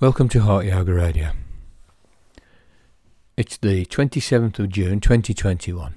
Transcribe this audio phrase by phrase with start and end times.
[0.00, 1.32] Welcome to Heart Yoga Radio.
[3.36, 5.94] It's the 27th of June 2021.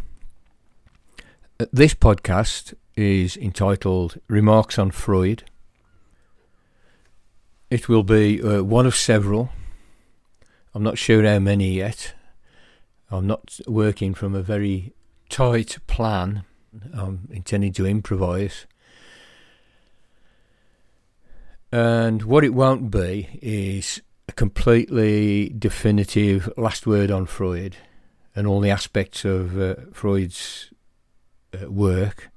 [1.57, 5.45] Uh, This podcast is entitled Remarks on Freud.
[7.69, 9.51] It will be uh, one of several.
[10.75, 12.13] I'm not sure how many yet.
[13.09, 14.93] I'm not working from a very
[15.29, 16.43] tight plan.
[16.93, 18.65] I'm intending to improvise.
[21.73, 27.77] And what it won't be is a completely definitive last word on Freud
[28.35, 30.69] and all the aspects of uh, Freud's
[31.51, 32.29] uh, work.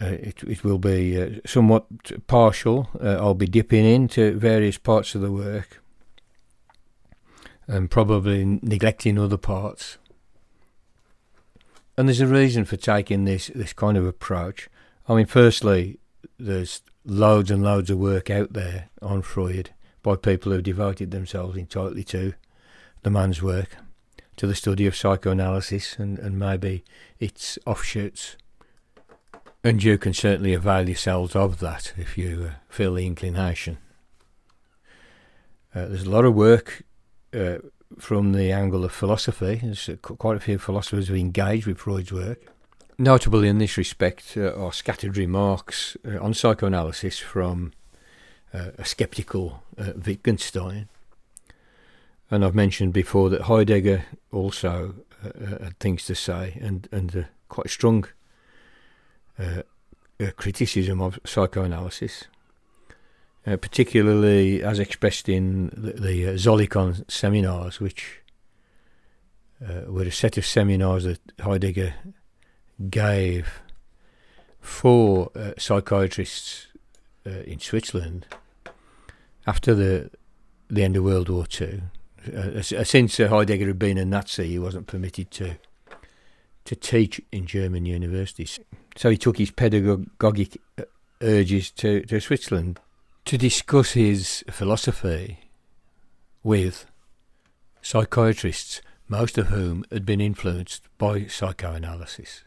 [0.00, 1.84] Uh, it, it will be uh, somewhat
[2.26, 2.88] partial.
[2.98, 5.82] Uh, I'll be dipping into various parts of the work
[7.66, 9.98] and probably neglecting other parts.
[11.98, 14.70] And there's a reason for taking this, this kind of approach.
[15.06, 15.98] I mean, firstly,
[16.38, 19.70] there's loads and loads of work out there on Freud
[20.02, 22.34] by people who devoted themselves entirely to
[23.02, 23.76] the man's work,
[24.36, 26.84] to the study of psychoanalysis and, and maybe
[27.18, 28.36] its offshoots.
[29.62, 33.78] And you can certainly avail yourselves of that if you uh, feel the inclination.
[35.74, 36.82] Uh, there's a lot of work
[37.32, 37.58] uh,
[37.98, 39.60] from the angle of philosophy.
[39.62, 42.53] There's uh, quite a few philosophers who engage with Freud's work.
[42.96, 47.72] Notable in this respect uh, are scattered remarks uh, on psychoanalysis from
[48.52, 50.88] uh, a sceptical uh, Wittgenstein.
[52.30, 57.26] And I've mentioned before that Heidegger also uh, uh, had things to say and, and
[57.48, 58.06] quite strong
[60.36, 62.24] criticism of psychoanalysis,
[63.44, 68.20] particularly as expressed in the, the seminars, which
[69.88, 71.94] were a set of seminars that Heidegger
[72.90, 73.60] gave
[74.60, 76.68] for uh, psychiatrists
[77.26, 78.26] uh, in Switzerland
[79.46, 80.10] after the
[80.68, 81.82] the end of World War Two.
[82.26, 85.56] Uh, s- since uh, Heidegger had been a Nazi, he wasn't permitted to
[86.64, 88.58] to teach in German universities.
[88.96, 90.84] So he took his pedagogic uh,
[91.20, 92.80] urges to, to Switzerland
[93.26, 95.50] to discuss his philosophy
[96.42, 96.86] with
[97.82, 102.44] psychiatrists, most of whom had been influenced by psychoanalysis.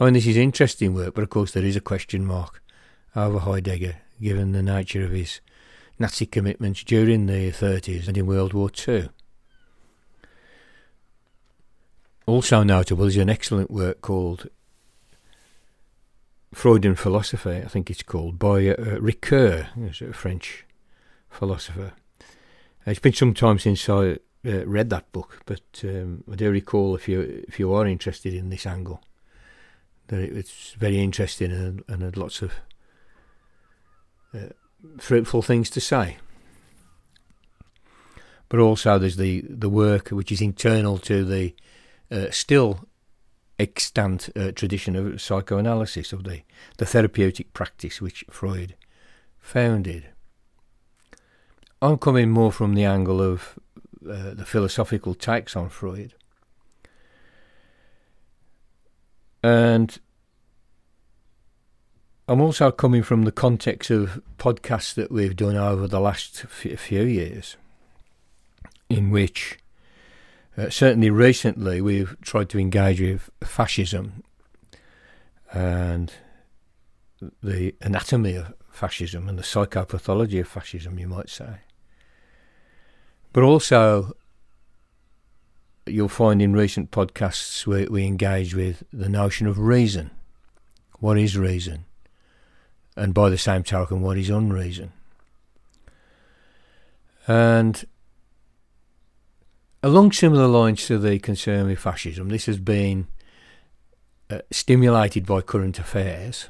[0.00, 2.62] I mean, this is interesting work, but of course there is a question mark
[3.16, 5.40] over Heidegger, given the nature of his
[5.98, 9.08] Nazi commitments during the 30s and in World War II.
[12.26, 14.48] Also notable is an excellent work called
[16.54, 19.68] Freud and Philosophy, I think it's called, by uh, Ricoeur,
[20.00, 20.64] a French
[21.28, 21.92] philosopher.
[22.86, 26.94] It's been some time since I uh, read that book, but um, I do recall
[26.94, 29.02] if you if you are interested in this angle,
[30.08, 32.52] that it, it's very interesting and, and had lots of
[34.34, 34.50] uh,
[34.98, 36.16] fruitful things to say.
[38.48, 41.54] But also there's the, the work which is internal to the
[42.10, 42.80] uh, still
[43.58, 46.42] extant uh, tradition of psychoanalysis, of the,
[46.78, 48.74] the therapeutic practice which Freud
[49.38, 50.06] founded.
[51.82, 53.58] I'm coming more from the angle of
[54.08, 56.14] uh, the philosophical takes on Freud.
[59.42, 59.98] And
[62.26, 67.02] I'm also coming from the context of podcasts that we've done over the last few
[67.02, 67.56] years,
[68.90, 69.58] in which
[70.56, 74.22] uh, certainly recently we've tried to engage with fascism
[75.52, 76.12] and
[77.42, 81.60] the anatomy of fascism and the psychopathology of fascism, you might say.
[83.32, 84.16] But also,
[85.92, 90.10] you'll find in recent podcasts we, we engage with the notion of reason.
[91.00, 91.84] What is reason?
[92.96, 94.92] And by the same token, what is unreason?
[97.28, 97.84] And
[99.82, 103.06] along similar lines to the concern with fascism, this has been
[104.30, 106.48] uh, stimulated by current affairs,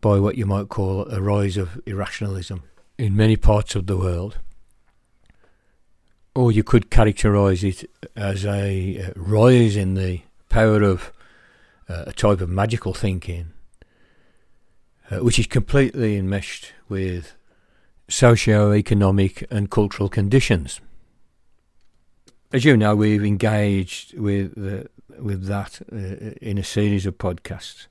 [0.00, 2.62] by what you might call a rise of irrationalism
[2.98, 4.38] in many parts of the world.
[6.34, 11.12] Or you could characterise it as a uh, rise in the power of
[11.88, 13.52] uh, a type of magical thinking,
[15.10, 17.34] uh, which is completely enmeshed with
[18.08, 20.80] socio-economic and cultural conditions.
[22.52, 24.88] As you know, we've engaged with the,
[25.18, 27.86] with that uh, in a series of podcasts.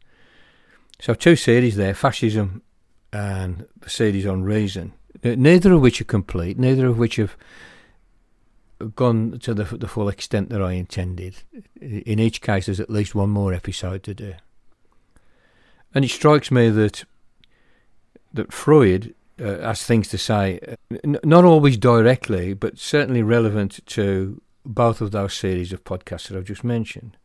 [0.99, 2.61] So two series there, fascism
[3.11, 4.93] and the series on reason.
[5.23, 6.59] Uh, Neither of which are complete.
[6.59, 7.35] Neither of which have
[8.87, 11.43] gone to the the full extent that I intended.
[11.79, 14.33] In each case, there's at least one more episode to do.
[15.93, 17.03] And it strikes me that
[18.33, 20.59] that Freud uh, has things to say,
[21.03, 26.37] n- not always directly, but certainly relevant to both of those series of podcasts that
[26.37, 27.17] I've just mentioned.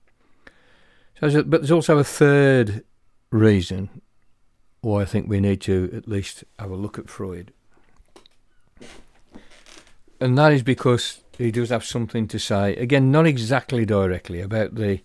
[1.14, 2.84] So, there's a, but there's also a third
[3.30, 4.00] reason
[4.80, 7.52] why I think we need to at least have a look at Freud.
[10.20, 14.74] And that is because he does have something to say, again, not exactly directly, about
[14.74, 15.00] the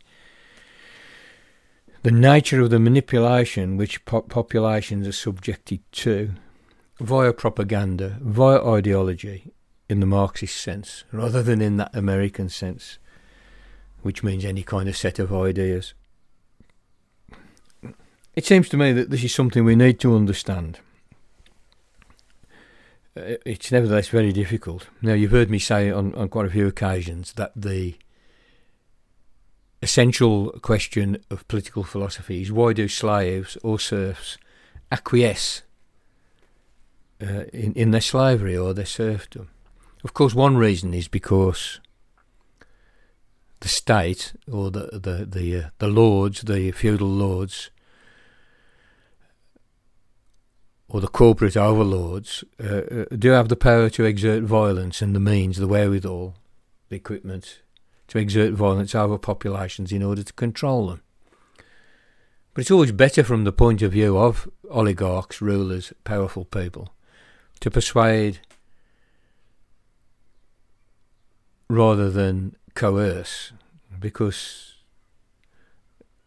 [2.04, 6.32] the nature of the manipulation which po- populations are subjected to
[7.00, 9.54] via propaganda, via ideology,
[9.88, 12.98] in the Marxist sense, rather than in that American sense,
[14.02, 15.94] which means any kind of set of ideas.
[18.36, 20.80] It seems to me that this is something we need to understand.
[23.16, 24.88] Uh, it's nevertheless very difficult.
[25.02, 27.96] Now, you've heard me say on, on quite a few occasions that the
[29.82, 34.38] essential question of political philosophy is why do slaves or serfs
[34.92, 35.64] acquiesce
[37.22, 39.50] uh, in, in their slavery or their serfdom?
[40.04, 41.80] Of course, one reason is because
[43.60, 47.70] the state or the the the, uh, the lords, the feudal lords,
[50.92, 55.22] or the corporate overlords uh, uh, do have the power to exert violence and the
[55.22, 56.36] means, the wherewithal,
[56.90, 57.62] the equipment
[58.10, 61.02] to exert violence over populations in order to control them.
[62.54, 66.94] But it's always better from the point of view of oligarchs, rulers, powerful people,
[67.62, 68.42] to persuade
[71.70, 73.54] rather than coerce,
[73.98, 74.74] because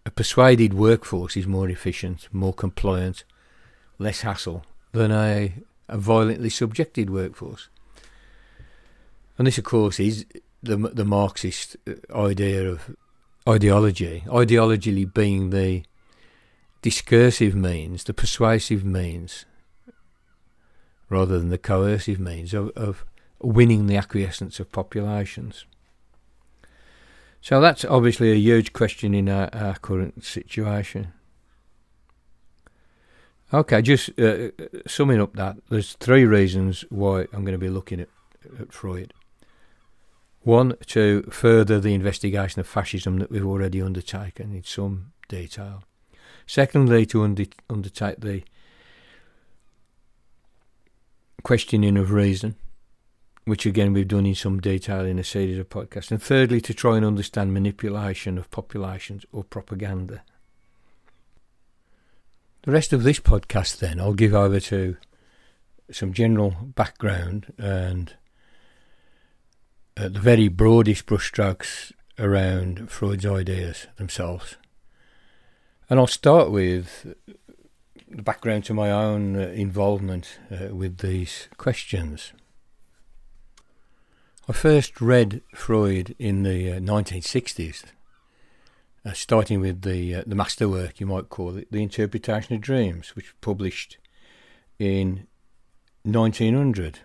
[0.07, 3.25] a persuaded workforce is more efficient, more compliant,
[3.99, 5.55] less hassle than a,
[5.89, 7.69] a violently subjected workforce.
[9.39, 10.27] And this, of course, is
[10.63, 12.97] the the Marxist uh, idea of
[13.49, 14.25] ideology.
[14.33, 15.85] Ideology being the
[16.83, 19.45] discursive means, the persuasive means,
[21.09, 23.05] rather than the coercive means of, of
[23.41, 25.67] winning the acquiescence of populations.
[27.41, 31.13] So that's obviously a huge question in our, our current situation.
[33.55, 34.49] Okay, just uh,
[34.85, 38.09] summing up that, there's three reasons why I'm going to be looking at,
[38.59, 39.15] at Freud.
[40.41, 45.85] One, to further the investigation of fascism that we've already undertaken in some detail.
[46.49, 48.43] Secondly, to under, undertake the
[51.45, 52.57] questioning of reason
[53.45, 56.11] which again we've done in some detail in a series of podcasts.
[56.11, 60.23] And thirdly, to try and understand manipulation of populations or propaganda.
[62.65, 64.97] The rest of this podcast, then, I'll give over to
[65.91, 68.15] some general background and
[69.99, 74.57] uh, the very broadest brushstrokes around Freud's ideas themselves.
[75.91, 77.15] And I'll start with
[78.09, 82.33] the background to my own uh, involvement uh, with these questions.
[84.49, 87.85] I first read Freud in the uh, 1960s,
[89.05, 93.15] uh, starting with the uh, the masterwork, you might call it, The Interpretation of Dreams,
[93.15, 93.99] which was published
[94.79, 95.27] in
[96.05, 97.01] 1900.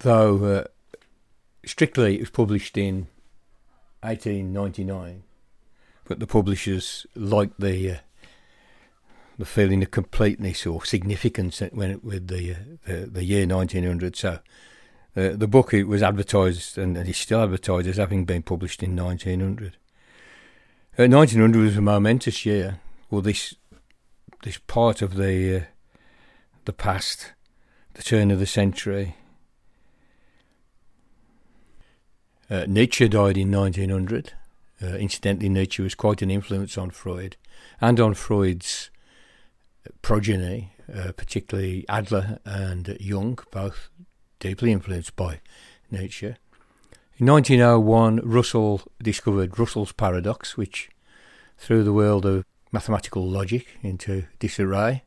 [0.00, 0.64] Though uh,
[1.64, 3.08] strictly it was published in
[4.00, 5.22] 1899,
[6.04, 7.96] but the publishers liked the uh,
[9.38, 14.16] the feeling of completeness or significance when it, with the, uh, the the year 1900.
[14.16, 14.40] So
[15.18, 18.94] uh, the book it was advertised and it's still advertised as having been published in
[18.94, 19.76] 1900.
[20.96, 22.78] Uh, 1900 was a momentous year.
[23.10, 23.54] Well, this
[24.44, 25.64] this part of the uh,
[26.66, 27.32] the past,
[27.94, 29.16] the turn of the century.
[32.48, 34.32] Uh, Nietzsche died in 1900.
[34.80, 37.36] Uh, incidentally, Nietzsche was quite an influence on Freud
[37.80, 38.90] and on Freud's
[40.00, 40.72] progeny,
[41.16, 43.90] particularly Adler and Jung, both
[44.38, 45.40] deeply influenced by
[45.90, 46.34] Nietzsche.
[47.18, 50.88] In 1901, Russell discovered Russell's paradox, which
[51.56, 55.02] threw the world of mathematical logic into disarray,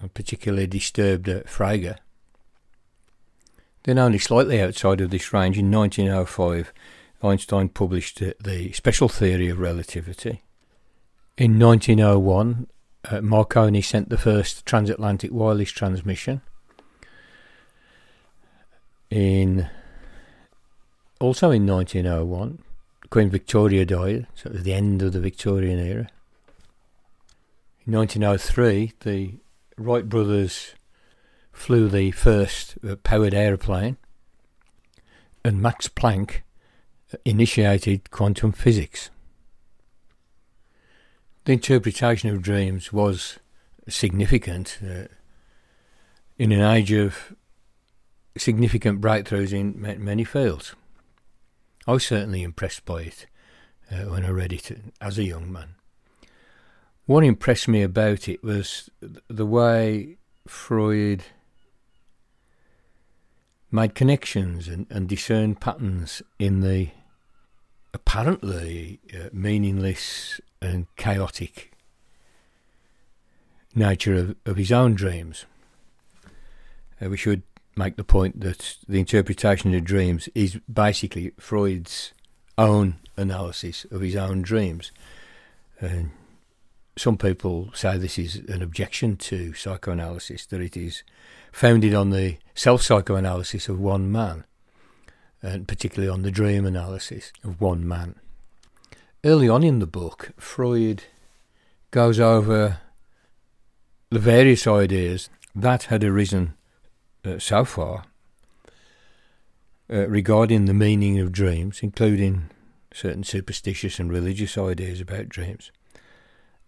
[0.00, 1.98] and particularly disturbed uh, Frege.
[3.82, 6.72] Then, only slightly outside of this range, in 1905,
[7.22, 10.42] Einstein published uh, the special theory of relativity.
[11.36, 12.66] In 1901,
[13.10, 16.40] uh, Marconi sent the first transatlantic wireless transmission
[19.10, 19.68] in
[21.20, 22.62] also in 1901,
[23.10, 26.08] Queen Victoria died, so it was the end of the Victorian era.
[27.86, 29.34] In 1903, the
[29.76, 30.74] Wright brothers
[31.52, 33.96] flew the first powered aeroplane,
[35.44, 36.42] and Max Planck
[37.24, 39.10] initiated quantum physics.
[41.46, 43.38] The interpretation of dreams was
[43.88, 45.04] significant uh,
[46.38, 47.34] in an age of
[48.40, 50.74] significant breakthroughs in many fields.
[51.86, 53.26] I was certainly impressed by it
[53.90, 55.74] uh, when I read it as a young man.
[57.06, 61.22] What impressed me about it was the way Freud
[63.70, 66.90] made connections and, and discerned patterns in the
[67.94, 71.72] apparently uh, meaningless and chaotic
[73.74, 75.46] nature of, of his own dreams.
[77.00, 77.42] Uh, we should
[77.78, 82.12] make the point that the interpretation of dreams is basically Freud's
[82.58, 84.90] own analysis of his own dreams.
[85.80, 86.10] And
[86.96, 91.04] some people say this is an objection to psychoanalysis, that it is
[91.52, 94.44] founded on the self psychoanalysis of one man,
[95.40, 98.16] and particularly on the dream analysis of one man.
[99.24, 101.04] Early on in the book, Freud
[101.92, 102.78] goes over
[104.10, 106.54] the various ideas that had arisen
[107.24, 108.04] uh, so far
[109.90, 112.50] uh, regarding the meaning of dreams, including
[112.92, 115.70] certain superstitious and religious ideas about dreams,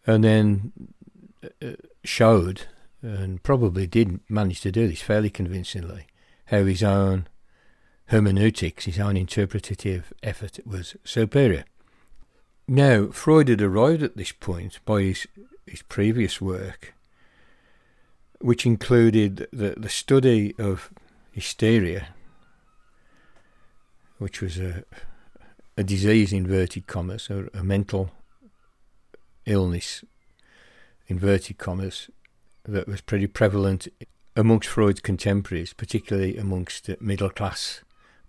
[0.06, 0.72] and then
[1.62, 1.72] uh,
[2.04, 2.62] showed,
[3.02, 6.06] and probably did manage to do this fairly convincingly,
[6.46, 7.26] how his own
[8.06, 11.64] hermeneutics, his own interpretative effort was superior.
[12.66, 15.26] Now, Freud had arrived at this point by his,
[15.66, 16.94] his previous work
[18.40, 20.90] which included the, the study of
[21.32, 22.08] hysteria,
[24.18, 24.84] which was a,
[25.76, 28.10] a disease, inverted commas, or a mental
[29.46, 30.04] illness,
[31.08, 32.10] inverted commas,
[32.64, 33.88] that was pretty prevalent
[34.36, 37.82] amongst Freud's contemporaries, particularly amongst middle class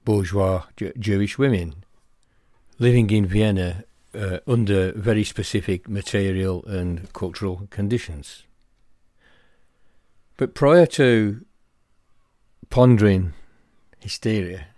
[0.04, 0.64] bourgeois
[0.98, 1.84] Jewish women
[2.80, 3.84] living in Vienna
[4.16, 8.44] uh, under very specific material and cultural conditions.
[10.42, 11.46] But prior to
[12.72, 13.34] pondering
[14.00, 14.70] hysteria,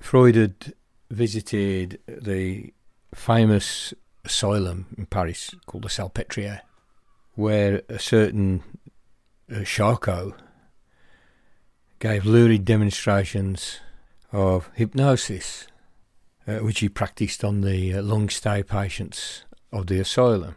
[0.00, 0.74] Freud had
[1.08, 2.74] visited the
[3.14, 6.62] famous asylum in Paris called the Salpêtrière,
[7.36, 8.64] where a certain
[9.54, 10.32] uh, Charcot
[12.00, 13.78] gave lurid demonstrations
[14.32, 15.68] of hypnosis,
[16.48, 20.56] uh, which he practiced on the uh, long stay patients of the asylum.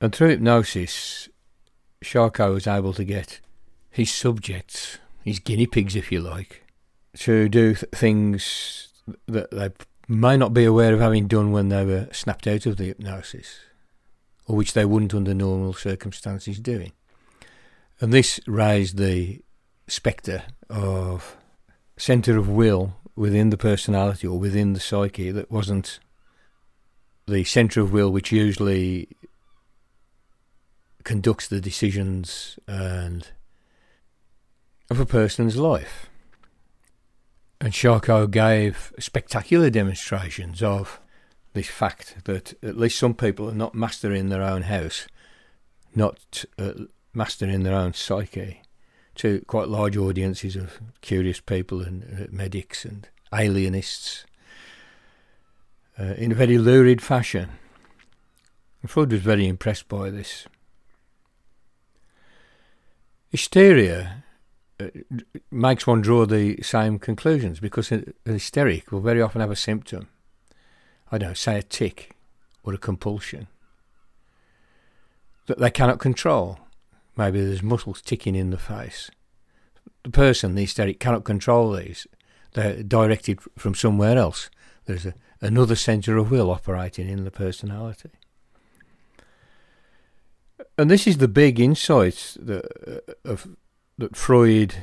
[0.00, 1.28] And through hypnosis,
[2.06, 3.40] Charcot was able to get
[3.90, 6.62] his subjects, his guinea pigs, if you like,
[7.18, 8.88] to do th- things
[9.26, 9.70] that they
[10.06, 13.58] may not be aware of having done when they were snapped out of the hypnosis,
[14.46, 16.92] or which they wouldn't under normal circumstances doing.
[18.00, 19.40] And this raised the
[19.88, 21.36] spectre of
[21.96, 25.98] centre of will within the personality or within the psyche that wasn't
[27.26, 29.08] the centre of will which usually
[31.06, 33.28] conducts the decisions and
[34.90, 36.10] of a person's life.
[37.60, 41.00] And Charcot gave spectacular demonstrations of
[41.54, 45.06] this fact that at least some people are not mastering their own house,
[45.94, 46.72] not uh,
[47.14, 48.60] mastering their own psyche,
[49.14, 54.26] to quite large audiences of curious people and uh, medics and alienists
[55.98, 57.50] uh, in a very lurid fashion.
[58.82, 60.46] And Freud was very impressed by this.
[63.30, 64.24] Hysteria
[64.78, 64.88] uh,
[65.50, 70.08] makes one draw the same conclusions because a, hysteric will very often have a symptom.
[71.10, 72.14] I don't know, say a tic
[72.62, 73.46] or a compulsion
[75.46, 76.58] that they cannot control.
[77.16, 79.10] Maybe there's muscles ticking in the face.
[80.02, 82.06] The person, the hysteric, cannot control these.
[82.52, 84.50] They're directed from somewhere else.
[84.84, 88.10] There's a, another centre of will operating in the personality.
[90.78, 93.56] And this is the big insight that, uh, of,
[93.96, 94.74] that Freud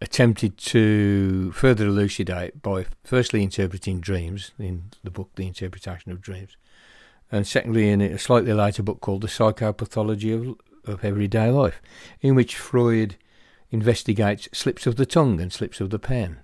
[0.00, 6.56] attempted to further elucidate by firstly interpreting dreams in the book The Interpretation of Dreams,
[7.32, 10.56] and secondly in a slightly later book called The Psychopathology of,
[10.90, 11.82] of Everyday Life,
[12.20, 13.16] in which Freud
[13.72, 16.38] investigates slips of the tongue and slips of the pen,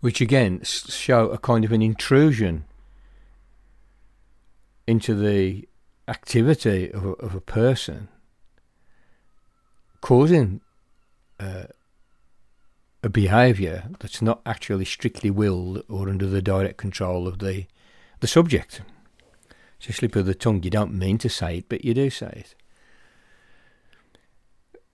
[0.00, 2.64] which again show a kind of an intrusion
[4.86, 5.66] into the
[6.08, 8.08] activity of a, of a person
[10.00, 10.60] causing
[11.40, 11.64] uh,
[13.02, 17.66] a behaviour that's not actually strictly willed or under the direct control of the
[18.20, 18.80] the subject.
[19.78, 20.62] It's a slip of the tongue.
[20.62, 22.54] You don't mean to say it, but you do say it.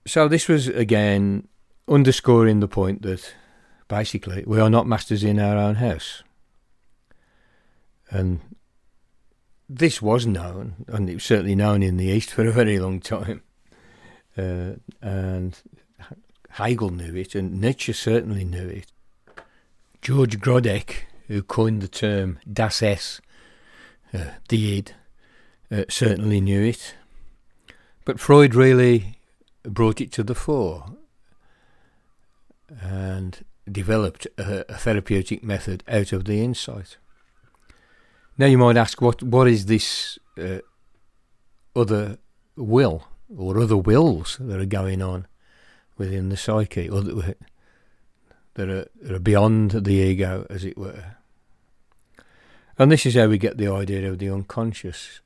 [0.05, 1.47] So this was again
[1.87, 3.33] underscoring the point that
[3.87, 6.23] basically we are not masters in our own house,
[8.09, 8.41] and
[9.75, 12.99] this was known, and it was certainly known in the East for a very long
[12.99, 13.41] time.
[14.37, 15.57] Uh, and
[16.51, 18.91] Hegel knew it, and Nietzsche certainly knew it.
[20.01, 23.19] George Groddeck, who coined the term Das Es,
[24.13, 24.93] uh, the id,
[25.71, 26.95] uh, certainly knew it.
[28.05, 29.17] But Freud really
[29.63, 30.85] brought it to the fore
[32.81, 36.97] and developed a, a therapeutic method out of the insight.
[38.37, 40.59] Now you might ask, what what is this uh,
[41.75, 42.17] other
[42.55, 45.27] will or other wills that are going on
[45.97, 47.37] within the psyche, or that,
[48.55, 51.17] that are, that are beyond the ego, as it were?
[52.77, 55.21] And this is how we get the idea of the unconscious.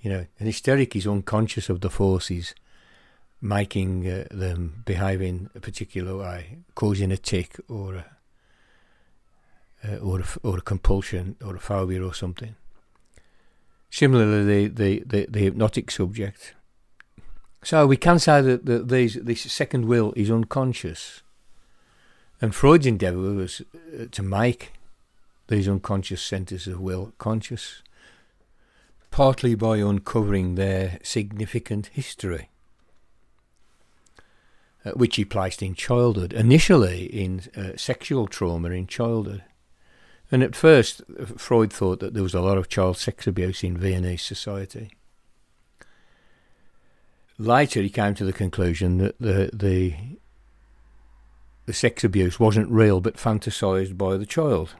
[0.00, 2.54] You know, an hysteric is unconscious of the forces
[3.40, 8.06] making uh, them behave in a particular way, causing a tick or a,
[9.86, 12.54] uh, or a, or a compulsion or a phobia or something.
[13.90, 16.54] Similarly, the, the, the, the hypnotic subject.
[17.62, 21.22] So we can say that, that these, this second will is unconscious.
[22.40, 24.72] And Freud's endeavour was uh, to make
[25.48, 27.82] these unconscious centres of will conscious,
[29.10, 32.50] partly by uncovering their significant history,
[34.84, 39.42] uh, which he placed in childhood, initially in uh, sexual trauma in childhood.
[40.30, 41.02] And at first,
[41.36, 44.90] Freud thought that there was a lot of child sex abuse in Viennese society.
[47.38, 49.94] Later, he came to the conclusion that the the
[51.66, 54.74] the sex abuse wasn't real but fantasized by the child.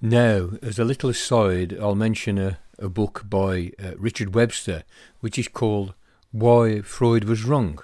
[0.00, 4.82] Now, as a little aside, I'll mention a, a book by uh, Richard Webster,
[5.20, 5.94] which is called
[6.32, 7.78] Why Freud Was Wrong.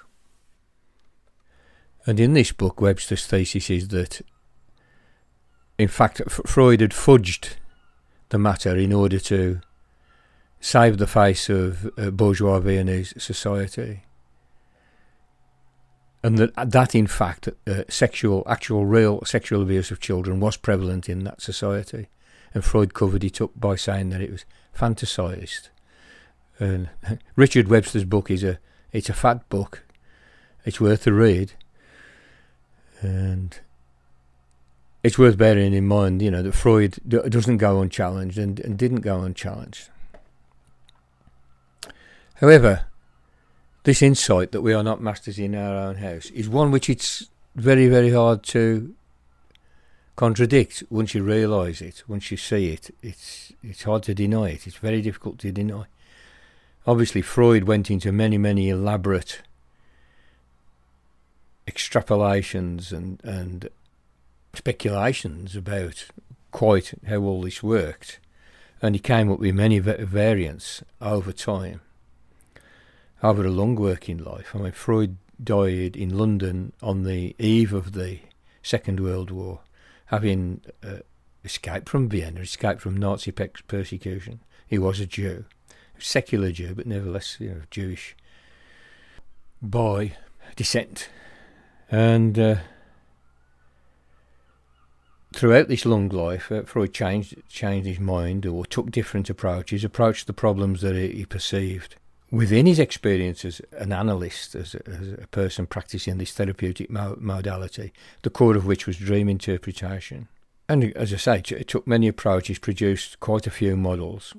[2.05, 4.21] And in this book, Webster's thesis is that
[5.79, 7.55] in fact, F- Freud had fudged
[8.27, 9.61] the matter in order to
[10.59, 14.03] save the face of uh, bourgeois Viennese society.
[16.21, 21.07] And that, that in fact, uh, sexual, actual, real sexual abuse of children was prevalent
[21.07, 22.09] in that society.
[22.53, 24.43] And Freud covered it up by saying that it was
[24.77, 25.69] fantasized.
[26.59, 26.89] And
[27.37, 28.59] Richard Webster's book is a,
[28.91, 29.85] it's a fat book.
[30.65, 31.53] It's worth a read.
[32.99, 33.57] And
[35.03, 39.01] it's worth bearing in mind, you know, that Freud doesn't go unchallenged and, and didn't
[39.01, 39.89] go unchallenged.
[42.35, 42.85] However,
[43.83, 47.29] this insight that we are not masters in our own house is one which it's
[47.55, 48.93] very, very hard to
[50.15, 52.93] contradict once you realise it, once you see it.
[53.01, 54.67] It's it's hard to deny it.
[54.67, 55.85] It's very difficult to deny.
[56.85, 59.41] Obviously, Freud went into many, many elaborate
[61.67, 63.69] extrapolations and and
[64.59, 66.05] speculations about
[66.51, 68.19] quite how all this worked,
[68.81, 71.79] and he came up with many variants over time,
[73.23, 74.53] over a long working life.
[74.53, 78.19] I mean, Freud died in London on the eve of the
[78.61, 79.61] Second World War,
[80.07, 81.03] having uh,
[81.45, 84.41] escaped from Vienna, escaped from Nazi persecution.
[84.67, 85.45] He was a Jew,
[85.97, 88.13] a secular Jew, but nevertheless, you know, Jewish
[89.61, 90.17] by
[90.57, 91.07] descent,
[91.89, 92.37] and.
[92.37, 92.55] Uh,
[95.33, 100.27] throughout this long life, uh, Freud changed changed his mind or took different approaches, approached
[100.27, 101.95] the problems that he, he perceived
[102.31, 107.17] within his experience as an analyst, as a, as a person practicing this therapeutic mo-
[107.19, 110.27] modality, the core of which was dream interpretation.
[110.67, 114.35] And as I say, it took many approaches, produced quite a few models,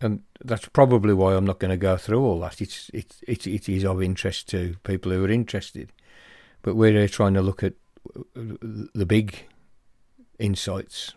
[0.00, 2.60] and that's probably why I'm not going to go through all that.
[2.60, 5.90] It's it, it, it is of interest to people who are interested,
[6.62, 7.74] but we're trying to look at
[8.34, 9.46] the big
[10.38, 11.14] insights.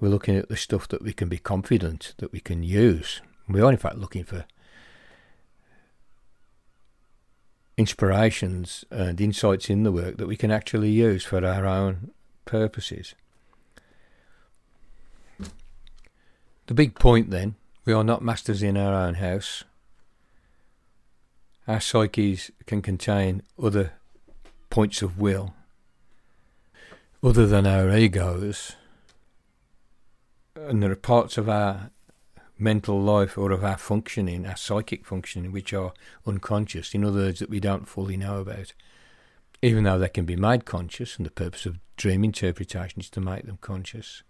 [0.00, 3.20] We're looking at the stuff that we can be confident that we can use.
[3.48, 4.44] We are, in fact, looking for
[7.76, 12.10] inspirations and insights in the work that we can actually use for our own
[12.44, 13.14] purposes.
[16.66, 19.64] The big point then we are not masters in our own house.
[21.66, 23.92] Our psyches can contain other
[24.70, 25.54] points of will
[27.24, 28.72] other than our egos.
[30.54, 31.90] And there are parts of our
[32.58, 35.94] mental life or of our functioning, our psychic functioning, which are
[36.26, 38.74] unconscious, in other words, that we don't fully know about.
[39.62, 43.20] Even though they can be made conscious, and the purpose of dream interpretation is to
[43.20, 44.22] make them conscious.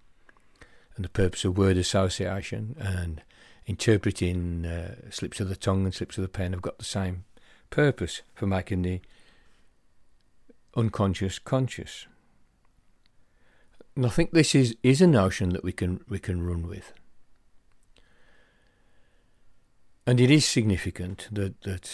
[0.95, 3.23] And the purpose of word association and
[3.67, 7.25] interpreting uh, slips of the tongue and slips of the pen have got the same
[7.71, 9.01] purpose for making the
[10.77, 12.07] unconscious conscious.
[13.97, 16.93] And I think this is, is a notion that we can we can run with.
[20.07, 21.91] And it is significant that that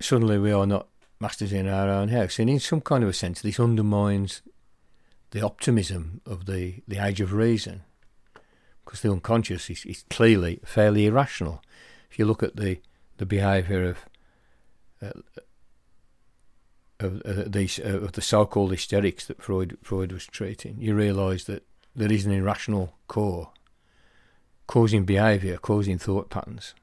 [0.00, 0.88] suddenly we are not
[1.20, 2.38] masters in our own house.
[2.38, 4.42] And in some kind of a sense this undermines
[5.30, 7.82] the optimism of the, the age of reason.
[8.84, 11.62] Because the unconscious is, is clearly fairly irrational.
[12.10, 12.80] If you look at the,
[13.16, 13.98] the behaviour of
[15.02, 15.20] uh,
[17.04, 21.44] of uh, these uh, of the so-called hysterics that Freud Freud was treating, you realise
[21.44, 21.64] that
[21.94, 23.50] there is an irrational core
[24.66, 26.74] causing behaviour, causing thought patterns,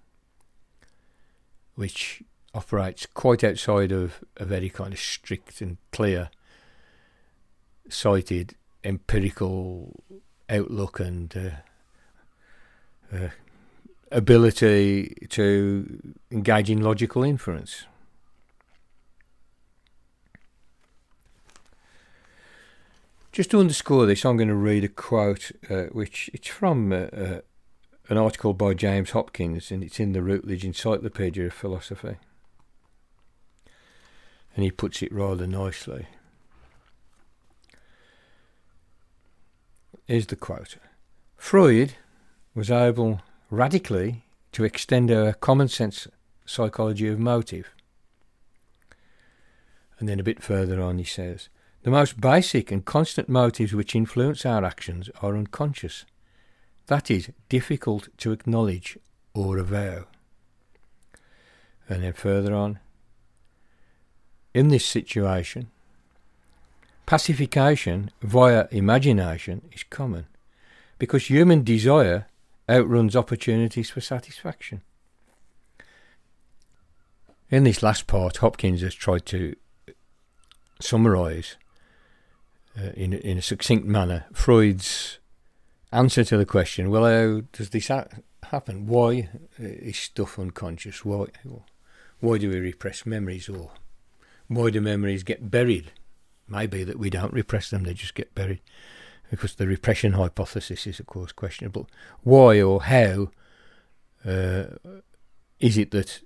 [1.75, 6.29] which operates quite outside of a very kind of strict and clear
[7.89, 10.03] sighted empirical
[10.49, 13.29] outlook and uh, uh,
[14.11, 17.85] ability to engage in logical inference.
[23.31, 26.95] Just to underscore this, I'm going to read a quote, uh, which it's from uh,
[26.95, 27.41] uh,
[28.09, 32.17] an article by James Hopkins, and it's in the Routledge Encyclopedia of Philosophy.
[34.53, 36.07] And he puts it rather nicely.
[40.07, 40.75] Here's the quote
[41.37, 41.93] Freud
[42.53, 46.05] was able radically to extend our common sense
[46.45, 47.69] psychology of motive.
[49.99, 51.47] And then a bit further on, he says,
[51.83, 56.05] the most basic and constant motives which influence our actions are unconscious.
[56.87, 58.97] That is difficult to acknowledge
[59.33, 60.05] or avow.
[61.89, 62.79] And then further on,
[64.53, 65.69] in this situation,
[67.05, 70.27] pacification via imagination is common
[70.99, 72.27] because human desire
[72.69, 74.81] outruns opportunities for satisfaction.
[77.49, 79.55] In this last part, Hopkins has tried to
[80.79, 81.57] summarise
[82.79, 85.19] uh, in, in a succinct manner Freud's
[85.91, 88.05] answer to the question well, how does this ha-
[88.43, 88.87] happen?
[88.87, 91.03] Why is stuff unconscious?
[91.03, 91.27] Why,
[92.19, 93.49] why do we repress memories?
[93.49, 93.71] Or
[94.47, 95.91] why do memories get buried?
[96.47, 98.61] Maybe that we don't repress them, they just get buried.
[99.29, 101.89] Because the repression hypothesis is, of course, questionable.
[102.23, 103.31] Why or how
[104.25, 104.65] uh,
[105.59, 106.21] is it that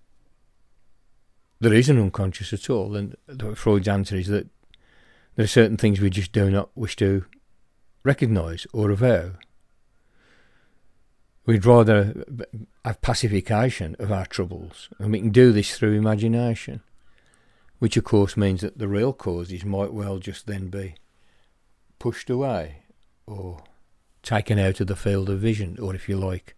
[1.59, 2.95] there is an unconscious at all?
[2.95, 3.15] And
[3.55, 4.47] Freud's answer is that
[5.35, 7.25] there are certain things we just do not wish to
[8.03, 9.31] recognise or avow.
[11.45, 12.25] We'd rather
[12.83, 16.81] have pacification of our troubles, and we can do this through imagination,
[17.79, 20.95] which of course means that the real causes might well just then be
[21.99, 22.83] pushed away
[23.27, 23.63] or
[24.23, 26.55] taken out of the field of vision, or if you like,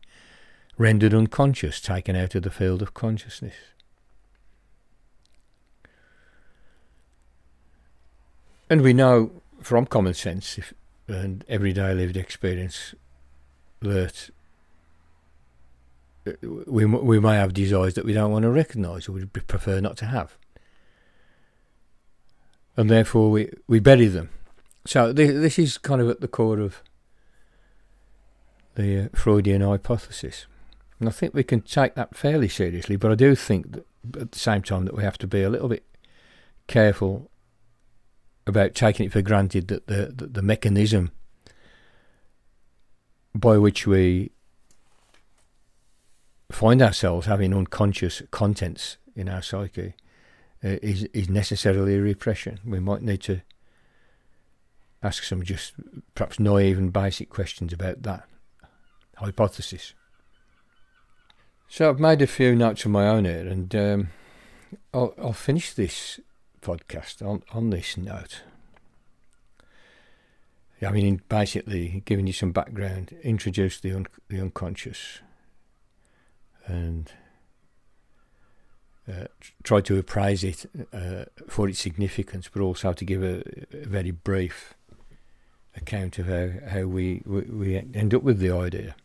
[0.78, 3.56] rendered unconscious, taken out of the field of consciousness.
[8.70, 10.74] And we know from common sense if,
[11.08, 12.94] and everyday lived experience
[13.82, 14.30] that
[16.28, 16.32] uh,
[16.66, 19.96] we we may have desires that we don't want to recognise or we prefer not
[19.98, 20.38] to have,
[22.76, 24.30] and therefore we, we bury them.
[24.86, 26.84] So th- this is kind of at the core of
[28.76, 30.46] the uh, Freudian hypothesis,
[31.00, 32.98] and I think we can take that fairly seriously.
[32.98, 33.86] But I do think that
[34.20, 35.84] at the same time that we have to be a little bit
[36.68, 37.30] careful
[38.48, 41.12] about taking it for granted that the, the, the mechanism
[43.36, 44.32] by which we
[46.52, 49.94] find ourselves having unconscious contents in our psyche
[50.64, 52.60] uh, is is necessarily repression.
[52.66, 53.42] We might need to
[55.04, 55.74] ask some just
[56.16, 58.28] perhaps naive and basic questions about that
[59.18, 59.94] hypothesis.
[61.68, 64.10] So I've made a few notes of my own here, and um,
[64.94, 66.20] I'll, I'll finish this
[66.62, 68.42] podcast on, on this note.
[70.82, 75.22] I mean, basically, giving you some background, introduce the un- the unconscious,
[76.68, 77.12] and
[79.10, 79.26] uh,
[79.64, 83.42] try to appraise it uh, for its significance, but also to give a,
[83.74, 84.74] a, very brief
[85.76, 88.96] account of how, how we, we, we end up with the idea.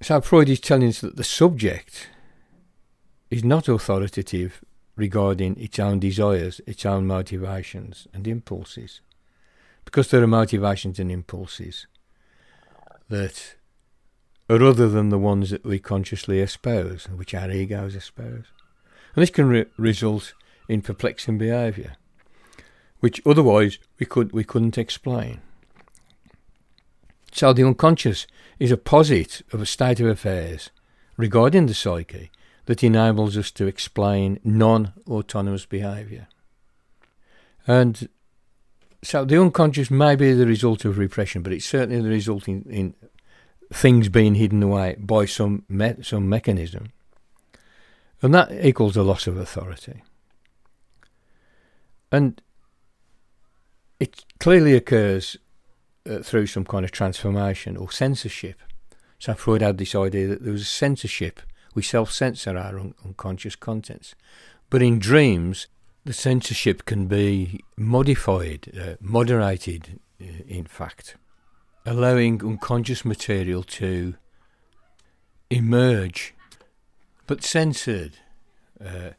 [0.00, 2.08] So Freud is telling us that the subject
[3.30, 4.64] is not authoritative
[4.96, 9.00] regarding its own desires, its own motivations and impulses.
[9.84, 11.86] Because there are motivations and impulses
[13.08, 13.56] that
[14.48, 18.46] are other than the ones that we consciously espouse, which our egos espouse.
[19.14, 20.34] And this can re- result
[20.68, 21.96] in perplexing behaviour,
[23.00, 25.40] which otherwise we, could, we couldn't explain.
[27.32, 28.26] So the unconscious
[28.58, 30.70] is a posit of a state of affairs
[31.16, 32.30] regarding the psyche
[32.66, 36.28] that enables us to explain non autonomous behaviour.
[37.66, 38.08] And
[39.02, 42.62] so the unconscious may be the result of repression, but it's certainly the result in,
[42.70, 42.94] in
[43.72, 46.92] things being hidden away by some me- some mechanism,
[48.20, 50.02] and that equals a loss of authority.
[52.10, 52.40] And
[53.98, 55.36] it clearly occurs
[56.08, 58.60] uh, through some kind of transformation or censorship.
[59.18, 61.40] So Freud had this idea that there was a censorship.
[61.74, 64.14] We self-censor our un- unconscious contents,
[64.70, 65.68] but in dreams,
[66.04, 71.16] the censorship can be modified, uh, moderated, uh, in fact,
[71.86, 74.14] allowing unconscious material to
[75.50, 76.34] emerge,
[77.26, 78.18] but censored,
[78.84, 79.10] uh,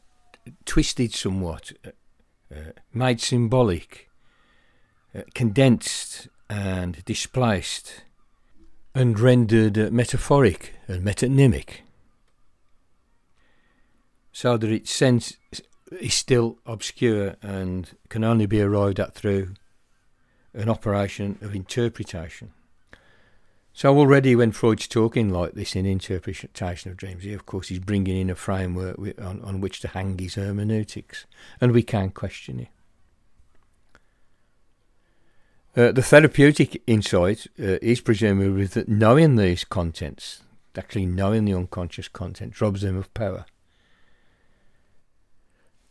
[0.64, 1.90] twisted somewhat, uh,
[2.54, 4.10] uh, made symbolic,
[5.14, 8.04] uh, condensed and displaced,
[8.94, 11.80] and rendered metaphoric and metonymic
[14.34, 15.36] so that its sense
[16.00, 19.54] is still obscure and can only be arrived at through
[20.52, 22.50] an operation of interpretation.
[23.72, 27.78] So already when Freud's talking like this in interpretation of dreams, he of course is
[27.78, 31.26] bringing in a framework on, on which to hang his hermeneutics,
[31.60, 32.68] and we can question it.
[35.76, 40.42] Uh, the therapeutic insight uh, is presumably that knowing these contents,
[40.76, 43.46] actually knowing the unconscious content, robs them of power.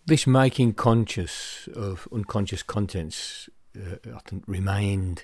[0.05, 5.23] This making conscious of unconscious contents, uh, I think, remained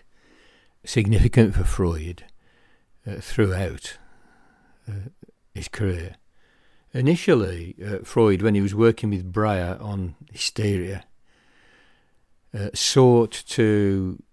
[0.86, 2.24] significant for Freud
[3.06, 3.98] uh, throughout
[4.88, 5.10] uh,
[5.54, 6.16] his career.
[6.94, 11.04] Initially, uh, Freud, when he was working with Breuer on hysteria,
[12.58, 14.24] uh, sought to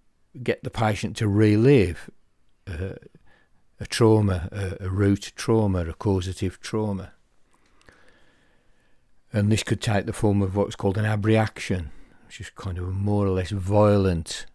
[0.45, 2.09] get the patient to relive
[2.69, 2.95] uh,
[3.81, 7.15] a trauma, a, a root trauma, a causative trauma
[9.37, 11.90] and this could take the form of what's called an abreaction,
[12.25, 14.46] which is kind of a more or less violent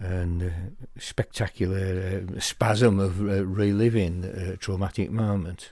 [0.00, 0.50] and uh,
[0.98, 5.70] spectacular uh, spasm of uh, reliving a traumatic moment.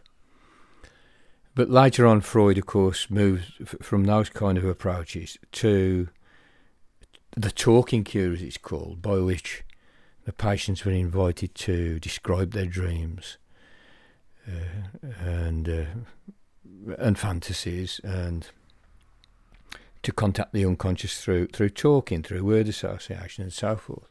[1.57, 6.09] But later on, Freud, of course, moves f- from those kind of approaches to
[7.37, 9.65] the talking cure, as it's called, by which
[10.25, 13.39] the patients were invited to describe their dreams
[14.47, 15.85] uh, and uh,
[16.99, 18.49] and fantasies and
[20.03, 24.09] to contact the unconscious through through talking, through word association, and so forth.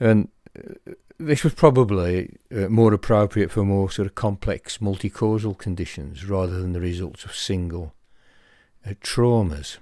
[0.00, 6.24] And uh, this was probably uh, more appropriate for more sort of complex multi-causal conditions
[6.24, 7.94] rather than the results of single
[8.86, 9.78] uh, traumas.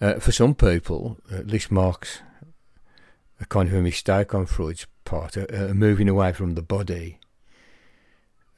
[0.00, 2.20] Uh, for some people, uh, this marks
[3.40, 7.18] a kind of a mistake on Freud's part, a, moving away from the body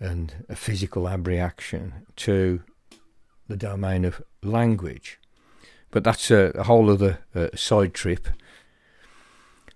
[0.00, 2.62] and a physical abreaction to
[3.48, 5.18] the domain of language.
[5.90, 8.28] But that's a, a whole other uh, side trip.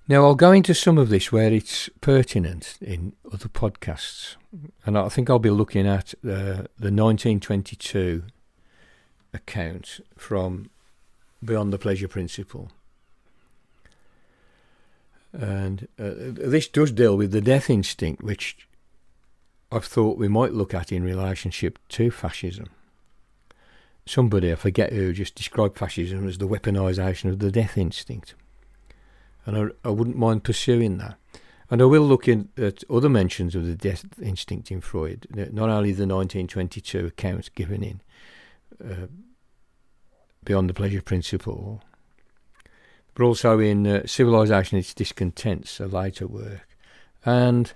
[0.08, 4.36] Now, I'll go into some of this where it's pertinent in other podcasts.
[4.84, 8.24] And I think I'll be looking at uh, the 1922
[9.32, 10.70] account from
[11.42, 12.70] Beyond the Pleasure Principle.
[15.32, 18.68] And uh, this does deal with the death instinct, which
[19.72, 22.68] I've thought we might look at in relationship to fascism.
[24.04, 28.34] Somebody, I forget who, just described fascism as the weaponisation of the death instinct.
[29.46, 31.16] And I, I wouldn't mind pursuing that.
[31.70, 35.70] And I will look in, at other mentions of the death instinct in Freud, not
[35.70, 38.00] only the 1922 accounts given in
[38.84, 39.06] uh,
[40.44, 41.82] Beyond the Pleasure Principle,
[43.14, 46.68] but also in uh, Civilization Its Discontents, a later work,
[47.24, 47.72] and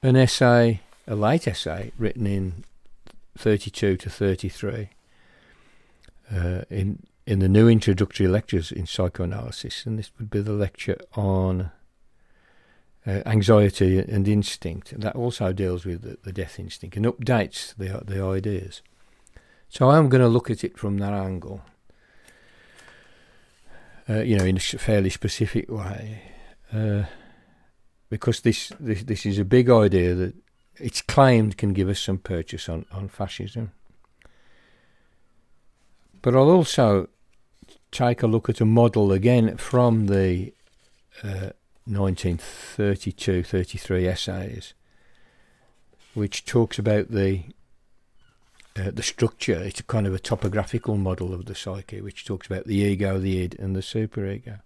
[0.00, 2.64] an essay a late essay written in
[3.36, 4.90] 32 to 33
[6.32, 10.98] uh, in in the new introductory lectures in psychoanalysis, and this would be the lecture
[11.14, 11.70] on
[13.06, 14.92] uh, anxiety and instinct.
[14.92, 18.82] And that also deals with the, the, death instinct and updates the the ideas.
[19.68, 21.62] So I'm going to look at it from that angle,
[24.08, 26.22] uh, you know, in a fairly specific way,
[26.72, 27.04] uh,
[28.10, 30.34] because this, this this is a big idea that
[30.76, 33.72] it's claimed can give us some purchase on, on fascism.
[36.22, 37.08] But I'll also
[37.92, 40.52] take a look at a model again from the
[41.22, 41.50] uh,
[41.86, 44.74] 1932 33 essays,
[46.14, 47.44] which talks about the
[48.76, 49.62] uh, the structure.
[49.62, 53.18] It's a kind of a topographical model of the psyche, which talks about the ego,
[53.18, 54.60] the id, and the superego,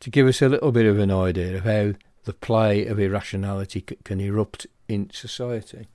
[0.00, 1.92] to give us a little bit of an idea of how
[2.24, 5.86] the play of irrationality c- can erupt in society.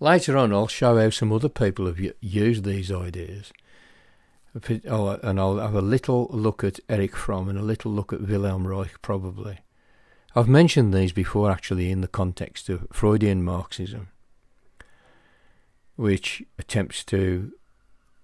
[0.00, 3.52] Later on, I'll show how some other people have used these ideas
[4.86, 8.20] Oh, and I'll have a little look at Erich Fromm and a little look at
[8.20, 9.60] Wilhelm Reich, probably.
[10.36, 14.08] I've mentioned these before, actually, in the context of Freudian Marxism,
[15.96, 17.52] which attempts to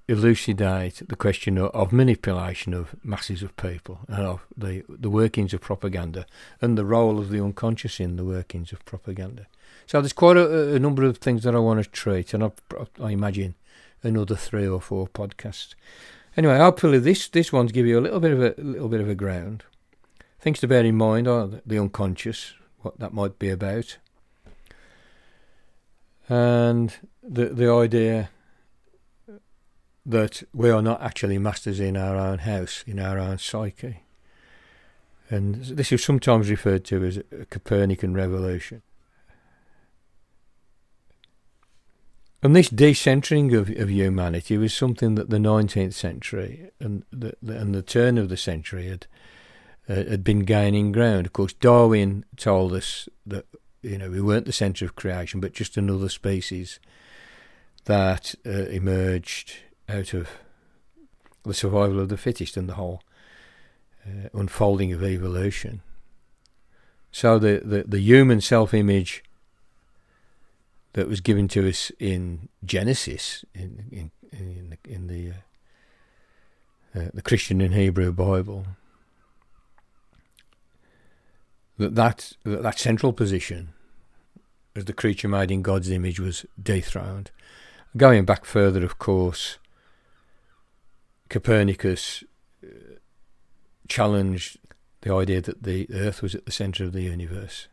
[0.08, 5.60] elucidate the question of, manipulation of masses of people and of the, the workings of
[5.60, 6.24] propaganda
[6.62, 9.46] and the role of the unconscious in the workings of propaganda.
[9.86, 12.50] So there's quite a, a number of things that I want to treat, and I,
[13.02, 13.54] I imagine
[14.02, 15.74] another three or four podcasts.
[16.36, 19.00] Anyway, hopefully this this one's give you a little bit of a, a little bit
[19.00, 19.64] of a ground.
[20.40, 23.98] Things to bear in mind are the unconscious, what that might be about,
[26.28, 28.30] and the the idea
[30.08, 34.00] that we are not actually masters in our own house, in our own psyche.
[35.28, 38.80] And this is sometimes referred to as a Copernican revolution.
[42.42, 47.74] And this decentering of, of humanity was something that the 19th century and the, and
[47.74, 49.06] the turn of the century had
[49.88, 51.26] uh, had been gaining ground.
[51.26, 53.46] Of course, Darwin told us that
[53.82, 56.78] you know we weren't the centre of creation, but just another species
[57.86, 59.56] that uh, emerged
[59.88, 60.28] out of
[61.44, 63.02] the survival of the fittest and the whole
[64.06, 65.82] uh, unfolding of evolution.
[67.10, 69.24] So the, the, the human self image
[70.92, 77.10] that was given to us in Genesis, in in in the, in the, uh, uh,
[77.14, 78.66] the Christian and Hebrew Bible,
[81.78, 83.70] that that that central position
[84.76, 87.30] as the creature made in God's image was dethroned.
[87.96, 89.58] Going back further, of course,
[91.28, 92.24] Copernicus
[92.64, 92.96] uh,
[93.88, 94.58] challenged
[95.02, 97.68] the idea that the Earth was at the centre of the universe,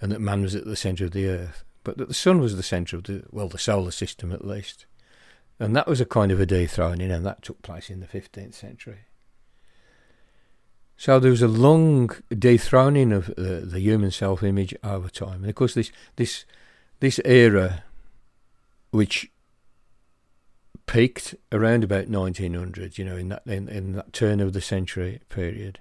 [0.00, 2.56] and that man was at the centre of the Earth, but that the Sun was
[2.56, 4.86] the centre of the well, the solar system at least,
[5.58, 8.54] and that was a kind of a dethroning, and that took place in the fifteenth
[8.54, 9.00] century.
[10.96, 15.54] So there was a long dethroning of uh, the human self-image over time, and of
[15.54, 16.44] course this this
[17.00, 17.84] this era,
[18.90, 19.30] which
[20.90, 25.20] peaked around about 1900, you know, in that in, in that turn of the century
[25.28, 25.78] period,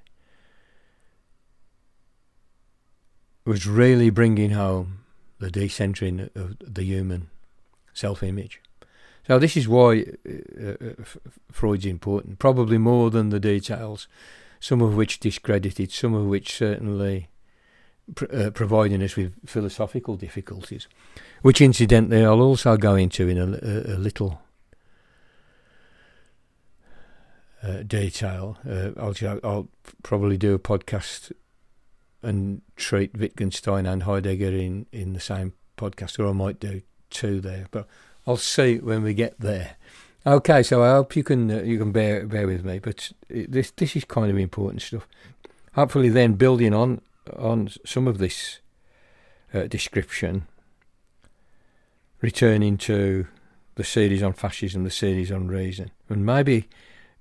[3.43, 4.99] was really bringing home
[5.39, 7.27] the decentering of the human
[7.91, 8.61] self-image.
[9.27, 11.03] So this is why uh, uh,
[11.51, 14.07] Freud's important, probably more than the details,
[14.59, 17.29] some of which discredited, some of which certainly
[18.13, 20.87] pr- uh, providing us with philosophical difficulties,
[21.41, 24.41] which incidentally I'll also go into in a, a, a little
[27.63, 28.57] uh, detail.
[28.67, 29.67] Uh, I'll, I'll
[30.03, 31.31] probably do a podcast
[32.21, 37.39] and treat Wittgenstein and Heidegger in, in the same podcast, or I might do two
[37.39, 37.67] there.
[37.71, 37.87] But
[38.27, 39.77] I'll see when we get there.
[40.25, 43.71] Okay, so I hope you can uh, you can bear bear with me, but this
[43.71, 45.07] this is kind of important stuff.
[45.73, 47.01] Hopefully, then building on
[47.37, 48.59] on some of this
[49.53, 50.45] uh, description,
[52.21, 53.27] returning to
[53.75, 56.67] the series on fascism, the series on reason, and maybe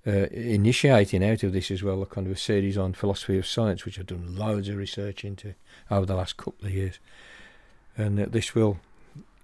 [0.08, 3.46] uh, initiating out of this as well a kind of a series on philosophy of
[3.46, 5.54] science, which I've done loads of research into
[5.90, 6.98] over the last couple of years.
[7.96, 8.78] And this will,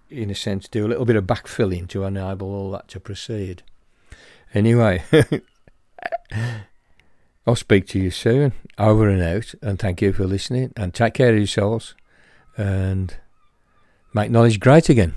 [0.08, 3.62] in a sense, do a little bit of backfilling to enable all that to proceed.
[4.54, 5.02] Anyway,
[7.46, 8.52] I'll speak to you soon.
[8.78, 9.54] Over and out.
[9.60, 10.72] And thank you for listening.
[10.76, 11.94] And take care of yourselves.
[12.56, 13.14] And
[14.14, 15.14] make knowledge great again.